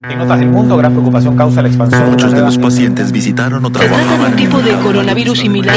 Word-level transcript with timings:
En 0.00 0.20
otras 0.20 0.38
del 0.38 0.50
mundo, 0.50 0.76
gran 0.76 0.92
preocupación 0.92 1.36
causa 1.36 1.60
la 1.60 1.66
expansión. 1.66 2.10
Muchos 2.10 2.30
de 2.32 2.40
los 2.40 2.56
pacientes 2.56 3.10
visitaron 3.10 3.64
o 3.64 3.66
Se 3.66 3.72
trata 3.72 3.88
de 3.88 3.96
trabajaban 3.96 4.30
un 4.30 4.36
tipo 4.36 4.62
de 4.62 4.72
coronavirus 4.74 5.38
similar 5.40 5.74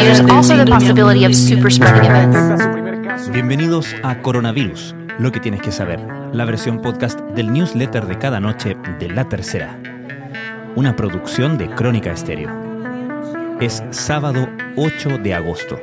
events. 2.05 3.31
Bienvenidos 3.31 3.96
a 4.04 4.21
Coronavirus, 4.21 4.96
lo 5.18 5.31
que 5.31 5.39
tienes 5.39 5.63
que 5.63 5.71
saber, 5.71 5.99
la 6.34 6.46
versión 6.46 6.84
podcast 6.84 7.20
del 7.20 7.52
newsletter 7.52 8.05
de 8.05 8.20
cada 8.20 8.39
noche 8.39 8.78
de 8.99 9.10
La 9.10 9.28
Tercera, 9.28 9.79
una 10.76 10.96
producción 10.96 11.58
de 11.58 11.72
Crónica 11.72 12.12
Estéreo. 12.12 12.51
Es 13.60 13.83
sábado 13.90 14.47
8 14.76 15.17
de 15.17 15.33
agosto. 15.33 15.79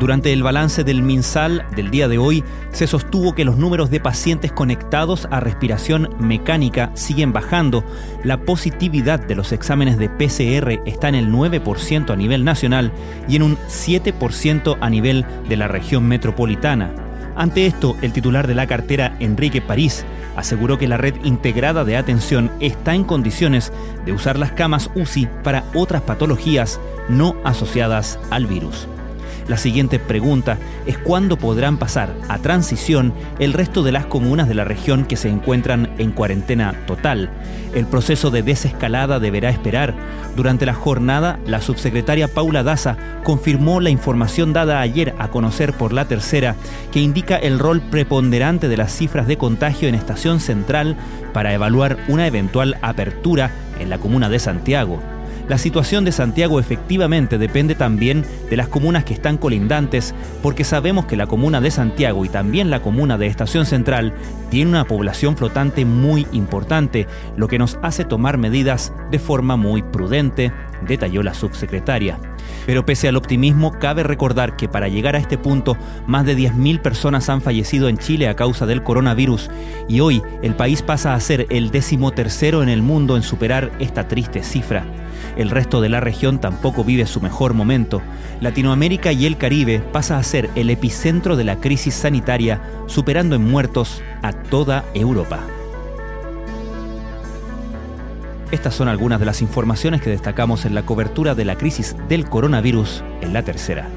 Durante 0.00 0.32
el 0.32 0.42
balance 0.42 0.82
del 0.82 1.02
MinSal 1.02 1.66
del 1.76 1.90
día 1.90 2.08
de 2.08 2.16
hoy, 2.16 2.42
se 2.72 2.86
sostuvo 2.86 3.34
que 3.34 3.44
los 3.44 3.58
números 3.58 3.90
de 3.90 4.00
pacientes 4.00 4.50
conectados 4.50 5.28
a 5.30 5.40
respiración 5.40 6.08
mecánica 6.18 6.90
siguen 6.94 7.34
bajando, 7.34 7.84
la 8.24 8.40
positividad 8.40 9.20
de 9.20 9.34
los 9.34 9.52
exámenes 9.52 9.98
de 9.98 10.08
PCR 10.08 10.80
está 10.86 11.10
en 11.10 11.16
el 11.16 11.30
9% 11.30 12.10
a 12.10 12.16
nivel 12.16 12.46
nacional 12.46 12.92
y 13.28 13.36
en 13.36 13.42
un 13.42 13.58
7% 13.68 14.78
a 14.80 14.88
nivel 14.88 15.26
de 15.50 15.58
la 15.58 15.68
región 15.68 16.08
metropolitana. 16.08 16.94
Ante 17.36 17.66
esto, 17.66 17.94
el 18.00 18.14
titular 18.14 18.46
de 18.46 18.54
la 18.54 18.66
cartera, 18.66 19.14
Enrique 19.20 19.60
París, 19.60 20.06
aseguró 20.34 20.78
que 20.78 20.88
la 20.88 20.96
red 20.96 21.14
integrada 21.24 21.84
de 21.84 21.98
atención 21.98 22.50
está 22.60 22.94
en 22.94 23.04
condiciones 23.04 23.70
de 24.06 24.14
usar 24.14 24.38
las 24.38 24.52
camas 24.52 24.90
UCI 24.94 25.28
para 25.44 25.64
otras 25.74 26.00
patologías 26.00 26.80
no 27.10 27.36
asociadas 27.44 28.18
al 28.30 28.46
virus. 28.46 28.88
La 29.50 29.56
siguiente 29.56 29.98
pregunta 29.98 30.58
es 30.86 30.96
cuándo 30.96 31.36
podrán 31.36 31.76
pasar 31.76 32.14
a 32.28 32.38
transición 32.38 33.12
el 33.40 33.52
resto 33.52 33.82
de 33.82 33.90
las 33.90 34.06
comunas 34.06 34.46
de 34.46 34.54
la 34.54 34.62
región 34.62 35.04
que 35.04 35.16
se 35.16 35.28
encuentran 35.28 35.92
en 35.98 36.12
cuarentena 36.12 36.72
total. 36.86 37.30
El 37.74 37.86
proceso 37.86 38.30
de 38.30 38.44
desescalada 38.44 39.18
deberá 39.18 39.50
esperar. 39.50 39.92
Durante 40.36 40.66
la 40.66 40.74
jornada, 40.74 41.40
la 41.46 41.60
subsecretaria 41.60 42.28
Paula 42.28 42.62
Daza 42.62 42.96
confirmó 43.24 43.80
la 43.80 43.90
información 43.90 44.52
dada 44.52 44.80
ayer 44.80 45.16
a 45.18 45.32
conocer 45.32 45.72
por 45.72 45.92
la 45.92 46.04
tercera, 46.04 46.54
que 46.92 47.00
indica 47.00 47.34
el 47.34 47.58
rol 47.58 47.80
preponderante 47.80 48.68
de 48.68 48.76
las 48.76 48.92
cifras 48.92 49.26
de 49.26 49.36
contagio 49.36 49.88
en 49.88 49.96
Estación 49.96 50.38
Central 50.38 50.96
para 51.32 51.52
evaluar 51.52 51.98
una 52.06 52.28
eventual 52.28 52.76
apertura 52.82 53.50
en 53.80 53.90
la 53.90 53.98
comuna 53.98 54.28
de 54.28 54.38
Santiago. 54.38 55.02
La 55.50 55.58
situación 55.58 56.04
de 56.04 56.12
Santiago 56.12 56.60
efectivamente 56.60 57.36
depende 57.36 57.74
también 57.74 58.24
de 58.48 58.56
las 58.56 58.68
comunas 58.68 59.02
que 59.02 59.14
están 59.14 59.36
colindantes, 59.36 60.14
porque 60.44 60.62
sabemos 60.62 61.06
que 61.06 61.16
la 61.16 61.26
comuna 61.26 61.60
de 61.60 61.72
Santiago 61.72 62.24
y 62.24 62.28
también 62.28 62.70
la 62.70 62.82
comuna 62.82 63.18
de 63.18 63.26
Estación 63.26 63.66
Central 63.66 64.14
tiene 64.48 64.70
una 64.70 64.84
población 64.84 65.36
flotante 65.36 65.84
muy 65.84 66.28
importante, 66.30 67.08
lo 67.36 67.48
que 67.48 67.58
nos 67.58 67.80
hace 67.82 68.04
tomar 68.04 68.38
medidas 68.38 68.92
de 69.10 69.18
forma 69.18 69.56
muy 69.56 69.82
prudente, 69.82 70.52
detalló 70.86 71.24
la 71.24 71.34
subsecretaria. 71.34 72.20
Pero 72.70 72.86
pese 72.86 73.08
al 73.08 73.16
optimismo, 73.16 73.72
cabe 73.80 74.04
recordar 74.04 74.54
que 74.54 74.68
para 74.68 74.86
llegar 74.86 75.16
a 75.16 75.18
este 75.18 75.36
punto, 75.36 75.76
más 76.06 76.24
de 76.24 76.36
10.000 76.36 76.80
personas 76.80 77.28
han 77.28 77.42
fallecido 77.42 77.88
en 77.88 77.98
Chile 77.98 78.28
a 78.28 78.36
causa 78.36 78.64
del 78.64 78.84
coronavirus 78.84 79.50
y 79.88 79.98
hoy 79.98 80.22
el 80.40 80.54
país 80.54 80.80
pasa 80.80 81.14
a 81.14 81.18
ser 81.18 81.48
el 81.50 81.72
decimotercero 81.72 82.62
en 82.62 82.68
el 82.68 82.80
mundo 82.80 83.16
en 83.16 83.24
superar 83.24 83.72
esta 83.80 84.06
triste 84.06 84.44
cifra. 84.44 84.84
El 85.36 85.50
resto 85.50 85.80
de 85.80 85.88
la 85.88 85.98
región 85.98 86.40
tampoco 86.40 86.84
vive 86.84 87.06
su 87.06 87.20
mejor 87.20 87.54
momento. 87.54 88.02
Latinoamérica 88.40 89.10
y 89.10 89.26
el 89.26 89.36
Caribe 89.36 89.80
pasa 89.80 90.16
a 90.16 90.22
ser 90.22 90.48
el 90.54 90.70
epicentro 90.70 91.34
de 91.34 91.42
la 91.42 91.56
crisis 91.56 91.94
sanitaria, 91.94 92.60
superando 92.86 93.34
en 93.34 93.50
muertos 93.50 94.00
a 94.22 94.32
toda 94.32 94.84
Europa. 94.94 95.40
Estas 98.50 98.74
son 98.74 98.88
algunas 98.88 99.20
de 99.20 99.26
las 99.26 99.42
informaciones 99.42 100.02
que 100.02 100.10
destacamos 100.10 100.64
en 100.64 100.74
la 100.74 100.82
cobertura 100.82 101.36
de 101.36 101.44
la 101.44 101.56
crisis 101.56 101.94
del 102.08 102.28
coronavirus 102.28 103.04
en 103.20 103.32
la 103.32 103.42
tercera. 103.42 103.88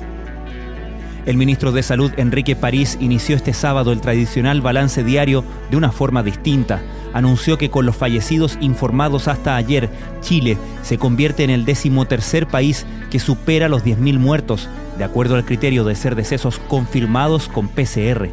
El 1.25 1.37
ministro 1.37 1.71
de 1.71 1.81
Salud, 1.81 2.11
Enrique 2.17 2.55
París, 2.55 2.97
inició 2.99 3.35
este 3.35 3.53
sábado 3.53 3.93
el 3.93 4.01
tradicional 4.01 4.61
balance 4.61 5.03
diario 5.03 5.43
de 5.71 5.77
una 5.77 5.91
forma 5.91 6.21
distinta. 6.21 6.81
Anunció 7.13 7.57
que 7.57 7.69
con 7.69 7.85
los 7.85 7.95
fallecidos 7.95 8.57
informados 8.59 9.27
hasta 9.27 9.55
ayer, 9.55 9.89
Chile 10.21 10.57
se 10.81 10.97
convierte 10.97 11.43
en 11.43 11.49
el 11.49 11.65
decimotercer 11.65 12.45
país 12.45 12.85
que 13.09 13.19
supera 13.19 13.69
los 13.69 13.83
10.000 13.85 14.19
muertos, 14.19 14.69
de 14.97 15.05
acuerdo 15.05 15.35
al 15.35 15.45
criterio 15.45 15.83
de 15.83 15.95
ser 15.95 16.15
decesos 16.15 16.59
confirmados 16.67 17.47
con 17.47 17.69
PCR. 17.69 18.29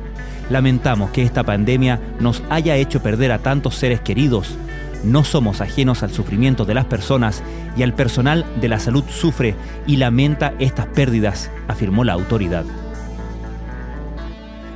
Lamentamos 0.51 1.11
que 1.11 1.23
esta 1.23 1.45
pandemia 1.45 2.01
nos 2.19 2.43
haya 2.51 2.77
hecho 2.77 3.01
perder 3.01 3.31
a 3.31 3.39
tantos 3.39 3.77
seres 3.77 4.01
queridos. 4.01 4.59
No 5.05 5.25
somos 5.25 5.61
ajenos 5.61 6.03
al 6.03 6.11
sufrimiento 6.11 6.65
de 6.65 6.75
las 6.75 6.85
personas 6.85 7.43
y 7.77 7.83
al 7.83 7.95
personal 7.95 8.45
de 8.61 8.69
la 8.69 8.79
salud 8.79 9.05
sufre 9.09 9.55
y 9.87 9.97
lamenta 9.97 10.53
estas 10.59 10.87
pérdidas, 10.87 11.51
afirmó 11.69 12.05
la 12.05 12.13
autoridad. 12.13 12.65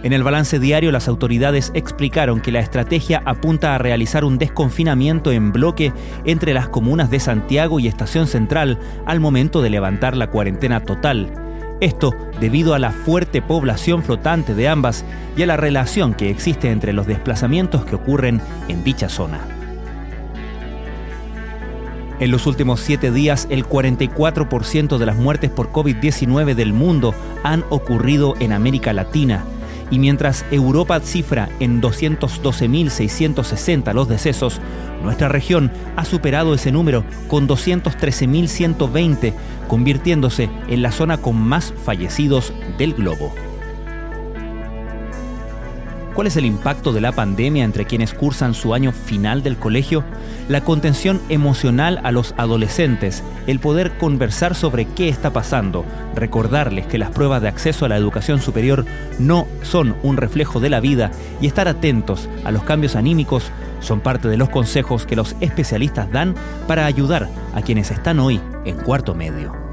En 0.03 0.13
el 0.13 0.23
balance 0.23 0.59
diario, 0.59 0.93
las 0.93 1.09
autoridades 1.09 1.73
explicaron 1.75 2.41
que 2.41 2.53
la 2.53 2.61
estrategia 2.61 3.23
apunta 3.25 3.75
a 3.75 3.79
realizar 3.79 4.25
un 4.25 4.37
desconfinamiento 4.37 5.33
en 5.33 5.51
bloque 5.51 5.95
entre 6.27 6.53
las 6.53 6.69
comunas 6.69 7.11
de 7.11 7.21
Santiago 7.21 7.81
y 7.81 7.89
Estación 7.89 8.27
Central 8.27 8.79
al 9.07 9.21
momento 9.21 9.63
de 9.63 9.71
levantar 9.71 10.15
la 10.15 10.27
cuarentena 10.27 10.81
total. 10.81 11.33
Esto 11.81 12.11
debido 12.39 12.75
a 12.75 12.79
la 12.79 12.93
fuerte 12.93 13.41
población 13.41 14.03
flotante 14.03 14.55
de 14.55 14.69
ambas 14.69 15.07
y 15.39 15.43
a 15.43 15.47
la 15.47 15.57
relación 15.57 16.13
que 16.13 16.29
existe 16.29 16.71
entre 16.71 16.93
los 16.93 17.07
desplazamientos 17.07 17.87
que 17.87 17.97
ocurren 17.97 18.43
en 18.69 18.85
dicha 18.85 19.09
zona. 19.09 19.64
En 22.25 22.31
los 22.31 22.47
últimos 22.47 22.81
siete 22.81 23.11
días, 23.11 23.47
el 23.51 23.67
44% 23.67 24.97
de 24.97 25.05
las 25.05 25.17
muertes 25.17 25.51
por 25.51 25.71
COVID-19 25.71 26.55
del 26.55 26.73
mundo 26.73 27.15
han 27.43 27.67
ocurrido 27.69 28.35
en 28.41 28.53
América 28.53 28.95
Latina. 28.95 29.45
Y 29.91 29.99
mientras 29.99 30.47
Europa 30.51 30.99
cifra 31.01 31.51
en 31.61 31.83
212.660 31.83 33.93
los 33.93 34.09
decesos, 34.09 34.59
nuestra 35.03 35.29
región 35.29 35.71
ha 35.97 36.07
superado 36.07 36.55
ese 36.55 36.73
número 36.73 37.05
con 37.29 37.47
213.120, 37.47 39.35
convirtiéndose 39.69 40.49
en 40.69 40.81
la 40.81 40.93
zona 40.93 41.19
con 41.19 41.37
más 41.37 41.75
fallecidos 41.85 42.55
del 42.79 42.95
globo. 42.95 43.35
¿Cuál 46.15 46.29
es 46.29 46.37
el 46.37 46.47
impacto 46.47 46.93
de 46.93 47.01
la 47.01 47.11
pandemia 47.11 47.65
entre 47.65 47.87
quienes 47.87 48.15
cursan 48.15 48.55
su 48.55 48.73
año 48.73 48.93
final 48.93 49.43
del 49.43 49.57
colegio? 49.57 50.05
La 50.49 50.61
contención 50.61 51.21
emocional 51.29 52.01
a 52.05 52.13
los 52.13 52.35
adolescentes, 52.37 53.25
el 53.49 53.59
poder 53.59 53.99
conversar 53.99 54.55
sobre 54.55 54.85
qué 54.85 55.09
está 55.09 55.33
pasando, 55.33 55.85
recordarles 56.15 56.87
que 56.87 56.99
las 56.99 57.11
pruebas 57.11 57.43
de 57.43 57.49
acceso 57.49 57.85
a 57.85 57.89
la 57.89 57.97
educación 57.97 58.41
superior 58.41 58.85
no 59.19 59.49
son 59.63 59.97
un 60.05 60.17
reflejo 60.17 60.61
de 60.61 60.71
la 60.71 60.79
vida 60.79 61.11
y 61.41 61.49
estar 61.49 61.67
atentos 61.67 62.29
a 62.45 62.53
los 62.53 62.63
cambios 62.63 62.95
anímicos 62.95 63.51
son 63.81 63.99
parte 64.01 64.29
de 64.29 64.37
los 64.37 64.51
consejos 64.51 65.07
que 65.07 65.17
los 65.17 65.35
especialistas 65.41 66.13
dan 66.13 66.37
para 66.69 66.87
ayudar 66.87 67.29
a 67.55 67.63
quienes 67.63 67.91
están 67.91 68.21
hoy 68.21 68.41
en 68.65 68.77
cuarto 68.77 69.17
medio. 69.17 69.64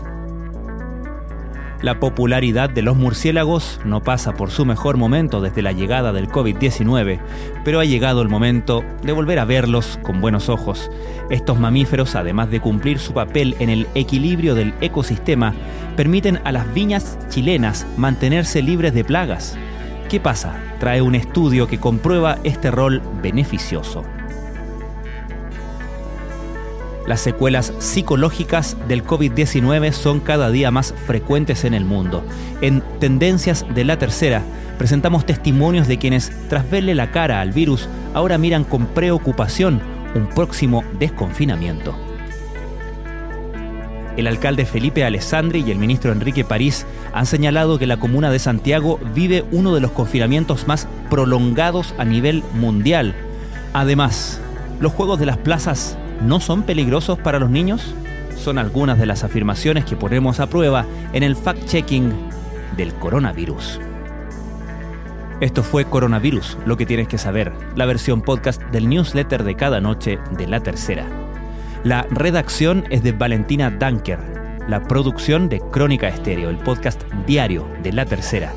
La 1.81 2.00
popularidad 2.00 2.69
de 2.69 2.84
los 2.84 2.96
murciélagos 2.96 3.80
no 3.86 4.03
pasa 4.03 4.34
por 4.34 4.52
su 4.52 4.66
mejor 4.66 4.97
momento 4.97 5.42
desde 5.42 5.64
la 5.64 5.72
llegada 5.72 6.14
del 6.14 6.30
COVID-19, 6.30 7.19
pero 7.66 7.80
ha 7.80 7.86
llegado 7.86 8.22
el 8.22 8.30
momento 8.30 8.84
de 9.02 9.12
volver 9.14 9.40
a 9.40 9.46
verlos 9.46 9.97
con 10.03 10.22
buenos 10.22 10.47
ojos. 10.47 10.92
Estos 11.31 11.59
mamíferos, 11.59 12.14
además 12.14 12.52
de 12.52 12.59
cumplir 12.59 13.00
su 13.00 13.14
papel 13.14 13.56
en 13.58 13.72
el 13.72 13.88
equilibrio 13.96 14.53
del 14.53 14.75
ecosistema, 14.80 15.56
permiten 15.97 16.40
a 16.44 16.52
las 16.52 16.72
viñas 16.72 17.18
chilenas 17.30 17.88
mantenerse 17.98 18.62
libres 18.62 18.94
de 18.94 19.03
plagas. 19.03 19.58
¿Qué 20.08 20.19
pasa? 20.19 20.62
Trae 20.80 21.02
un 21.02 21.16
estudio 21.16 21.68
que 21.68 21.80
comprueba 21.80 22.38
este 22.44 22.69
rol 22.69 23.02
beneficioso. 23.24 24.04
Las 27.07 27.21
secuelas 27.21 27.74
psicológicas 27.80 28.77
del 28.88 29.03
COVID-19 29.03 29.92
son 29.92 30.19
cada 30.19 30.51
día 30.51 30.69
más 30.69 30.94
frecuentes 31.07 31.63
en 31.63 31.74
el 31.74 31.83
mundo. 31.83 32.24
En 32.62 32.81
Tendencias 33.00 33.65
de 33.74 33.83
la 33.86 33.98
Tercera 33.98 34.44
presentamos 34.77 35.25
testimonios 35.25 35.88
de 35.88 35.98
quienes, 35.98 36.31
tras 36.48 36.69
verle 36.69 36.94
la 36.94 37.12
cara 37.12 37.42
al 37.42 37.51
virus, 37.51 37.89
ahora 38.13 38.38
miran 38.38 38.63
con 38.63 38.86
preocupación 38.86 39.81
un 40.13 40.27
próximo 40.27 40.83
desconfinamiento. 41.00 41.95
El 44.18 44.27
alcalde 44.27 44.65
Felipe 44.65 45.04
Alessandri 45.04 45.63
y 45.65 45.71
el 45.71 45.80
ministro 45.80 46.12
Enrique 46.12 46.44
París 46.44 46.86
han 47.13 47.25
señalado 47.25 47.80
que 47.80 47.88
la 47.88 47.97
comuna 47.97 48.30
de 48.30 48.39
Santiago 48.39 49.00
vive 49.15 49.44
uno 49.51 49.74
de 49.74 49.81
los 49.81 49.92
confinamientos 49.92 50.68
más 50.68 50.88
prolongados 51.09 51.95
a 51.97 52.06
nivel 52.06 52.44
mundial. 52.54 53.15
Además, 53.74 54.39
los 54.80 54.92
juegos 54.92 55.19
de 55.19 55.25
las 55.25 55.38
plazas 55.38 55.97
no 56.21 56.39
son 56.39 56.63
peligrosos 56.63 57.19
para 57.19 57.39
los 57.39 57.50
niños? 57.50 57.95
Son 58.35 58.57
algunas 58.57 58.97
de 58.97 59.06
las 59.06 59.23
afirmaciones 59.23 59.85
que 59.85 59.95
ponemos 59.95 60.39
a 60.39 60.47
prueba 60.47 60.85
en 61.13 61.23
el 61.23 61.35
fact-checking 61.35 62.12
del 62.77 62.94
coronavirus. 62.95 63.79
Esto 65.41 65.63
fue 65.63 65.85
Coronavirus, 65.85 66.57
lo 66.65 66.77
que 66.77 66.85
tienes 66.85 67.07
que 67.07 67.18
saber, 67.18 67.51
la 67.75 67.88
versión 67.88 68.21
podcast 68.21 68.62
del 68.65 68.88
newsletter 68.88 69.44
de 69.44 69.56
cada 69.56 69.81
noche 69.81 70.19
de 70.38 70.47
La 70.47 70.59
Tercera. 70.59 71.07
La 71.83 72.03
redacción 72.12 72.83
es 72.91 73.01
de 73.01 73.12
Valentina 73.12 73.71
Danker, 73.71 74.19
la 74.68 74.83
producción 74.83 75.50
de 75.50 75.59
Crónica 75.71 76.07
Estéreo, 76.07 76.51
el 76.51 76.57
podcast 76.57 77.01
diario 77.25 77.68
de 77.81 77.91
La 77.91 78.06
Tercera. 78.06 78.53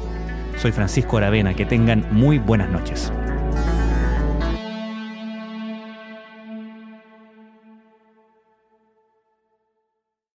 Soy 0.58 0.72
Francisco 0.72 1.16
Aravena, 1.16 1.55
que 1.55 1.64
tengan 1.64 2.06
muy 2.11 2.38
buenas 2.38 2.69
noches. 2.69 3.11